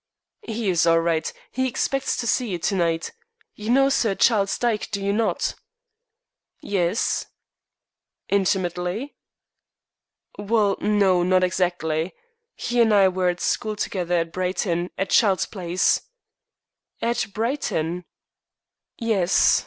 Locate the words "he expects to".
1.51-2.25